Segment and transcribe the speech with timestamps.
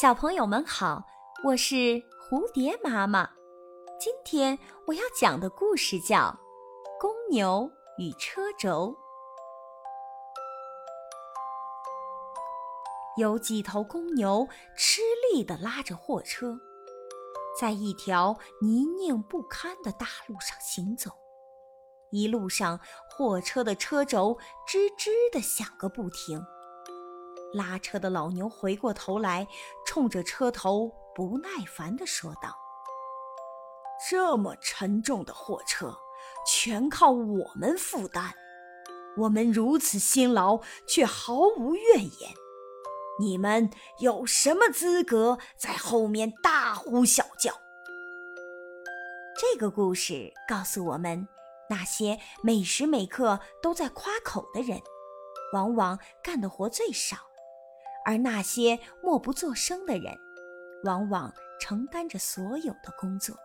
[0.00, 1.04] 小朋友们好，
[1.44, 1.74] 我是
[2.18, 3.30] 蝴蝶妈妈。
[3.96, 6.16] 今天我要讲的故事叫
[7.00, 8.88] 《公牛与车轴》。
[13.20, 15.00] 有几头公牛吃
[15.32, 16.58] 力地拉着货车，
[17.60, 21.12] 在一条泥泞不堪的大路上行走。
[22.10, 24.36] 一路上，货车的车轴
[24.66, 26.44] 吱吱地响个不停。
[27.54, 29.46] 拉车的老牛回过头来，
[29.86, 32.54] 冲着车头不耐烦地说道
[34.10, 35.96] ：“这么沉重的货车，
[36.44, 38.34] 全靠我们负担。
[39.16, 42.34] 我们如此辛劳，却毫无怨言。
[43.20, 47.52] 你们有什么资格在后面大呼小叫？”
[49.38, 51.28] 这个故事告诉我们，
[51.70, 54.82] 那些每时每刻都在夸口的人，
[55.52, 57.16] 往往干的活最少。
[58.04, 60.18] 而那些默不作声的人，
[60.84, 63.36] 往往承担着所有的工作。